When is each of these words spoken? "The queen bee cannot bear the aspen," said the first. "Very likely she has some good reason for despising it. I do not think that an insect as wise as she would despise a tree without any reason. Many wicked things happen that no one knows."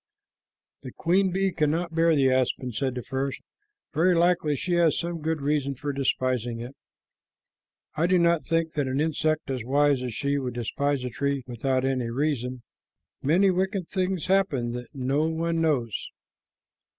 "The 0.81 0.91
queen 0.93 1.29
bee 1.31 1.51
cannot 1.51 1.93
bear 1.93 2.15
the 2.15 2.31
aspen," 2.31 2.71
said 2.71 2.95
the 2.95 3.03
first. 3.03 3.39
"Very 3.93 4.15
likely 4.15 4.55
she 4.55 4.73
has 4.73 4.97
some 4.97 5.21
good 5.21 5.43
reason 5.43 5.75
for 5.75 5.93
despising 5.93 6.59
it. 6.59 6.75
I 7.93 8.07
do 8.07 8.17
not 8.17 8.43
think 8.43 8.73
that 8.73 8.87
an 8.87 8.99
insect 8.99 9.51
as 9.51 9.63
wise 9.63 10.01
as 10.01 10.15
she 10.15 10.39
would 10.39 10.55
despise 10.55 11.03
a 11.03 11.11
tree 11.11 11.43
without 11.45 11.85
any 11.85 12.09
reason. 12.09 12.63
Many 13.21 13.51
wicked 13.51 13.87
things 13.89 14.25
happen 14.25 14.71
that 14.71 14.87
no 14.95 15.27
one 15.27 15.61
knows." 15.61 15.95